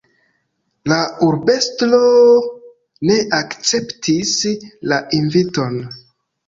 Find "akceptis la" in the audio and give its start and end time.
3.43-5.01